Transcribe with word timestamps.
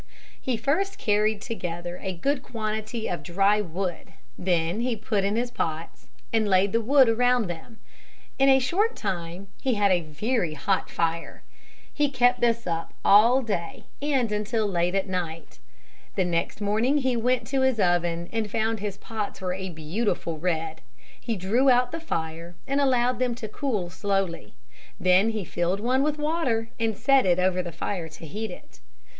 He 0.41 0.57
first 0.57 0.97
carried 0.97 1.41
together 1.41 1.99
a 2.01 2.11
good 2.11 2.41
quantity 2.41 3.07
of 3.07 3.21
dry 3.21 3.61
wood, 3.61 4.13
then 4.35 4.79
he 4.79 4.95
put 4.95 5.23
in 5.23 5.35
his 5.35 5.51
pots 5.51 6.07
and 6.33 6.47
laid 6.49 6.71
the 6.71 6.81
wood 6.81 7.07
around 7.07 7.45
them. 7.45 7.79
In 8.39 8.49
a 8.49 8.57
short 8.57 8.95
time 8.95 9.49
he 9.61 9.75
had 9.75 9.91
a 9.91 10.01
very 10.01 10.55
hot 10.55 10.89
fire. 10.89 11.43
He 11.93 12.09
kept 12.09 12.41
this 12.41 12.65
up 12.65 12.95
all 13.05 13.43
day 13.43 13.83
and 14.01 14.31
until 14.31 14.65
late 14.65 14.95
at 14.95 15.07
night. 15.07 15.59
[Illustration: 15.59 15.69
SOME 15.69 15.77
OF 15.77 16.13
ROBINSON'S 16.13 16.13
DISHES] 16.15 16.15
The 16.15 16.25
next 16.25 16.61
morning 16.65 16.97
he 17.03 17.15
went 17.15 17.45
to 17.49 17.61
his 17.61 17.79
oven 17.79 18.29
and 18.31 18.49
found 18.49 18.79
his 18.79 18.97
pots 18.97 19.39
were 19.39 19.53
a 19.53 19.69
beautiful 19.69 20.39
red. 20.39 20.81
He 21.19 21.35
drew 21.35 21.69
out 21.69 21.91
the 21.91 21.99
fire 21.99 22.55
and 22.67 22.81
allowed 22.81 23.19
them 23.19 23.35
to 23.35 23.47
cool 23.47 23.91
slowly. 23.91 24.55
Then 24.99 25.29
he 25.29 25.45
filled 25.45 25.79
one 25.79 26.01
with 26.01 26.17
water 26.17 26.69
and 26.79 26.97
set 26.97 27.27
it 27.27 27.37
over 27.37 27.61
the 27.61 27.71
fire 27.71 28.07
to 28.09 28.25
heat 28.25 28.49
it. 28.49 28.79